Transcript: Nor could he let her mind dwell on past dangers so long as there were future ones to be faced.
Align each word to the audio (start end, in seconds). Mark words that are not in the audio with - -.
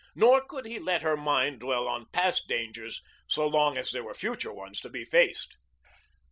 Nor 0.15 0.43
could 0.43 0.65
he 0.65 0.79
let 0.79 1.03
her 1.03 1.15
mind 1.15 1.59
dwell 1.59 1.87
on 1.87 2.07
past 2.11 2.47
dangers 2.47 3.03
so 3.27 3.45
long 3.47 3.77
as 3.77 3.91
there 3.91 4.03
were 4.03 4.15
future 4.15 4.51
ones 4.51 4.79
to 4.81 4.89
be 4.89 5.05
faced. 5.05 5.57